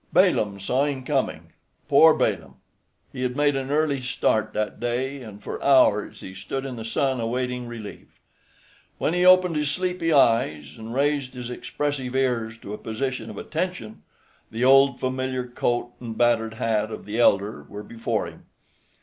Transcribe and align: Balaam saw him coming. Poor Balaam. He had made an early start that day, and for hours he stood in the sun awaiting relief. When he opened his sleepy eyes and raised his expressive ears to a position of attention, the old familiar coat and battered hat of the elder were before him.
Balaam 0.11 0.59
saw 0.59 0.85
him 0.85 1.03
coming. 1.03 1.53
Poor 1.87 2.15
Balaam. 2.15 2.55
He 3.13 3.21
had 3.21 3.35
made 3.35 3.55
an 3.55 3.69
early 3.69 4.01
start 4.01 4.51
that 4.53 4.79
day, 4.79 5.21
and 5.21 5.43
for 5.43 5.63
hours 5.63 6.21
he 6.21 6.33
stood 6.33 6.65
in 6.65 6.75
the 6.75 6.83
sun 6.83 7.19
awaiting 7.21 7.67
relief. 7.67 8.19
When 8.97 9.13
he 9.13 9.23
opened 9.27 9.57
his 9.57 9.69
sleepy 9.69 10.11
eyes 10.11 10.75
and 10.75 10.91
raised 10.91 11.35
his 11.35 11.51
expressive 11.51 12.15
ears 12.15 12.57
to 12.63 12.73
a 12.73 12.79
position 12.79 13.29
of 13.29 13.37
attention, 13.37 14.01
the 14.49 14.65
old 14.65 14.99
familiar 14.99 15.45
coat 15.47 15.91
and 15.99 16.17
battered 16.17 16.55
hat 16.55 16.89
of 16.89 17.05
the 17.05 17.19
elder 17.19 17.61
were 17.69 17.83
before 17.83 18.25
him. 18.25 18.47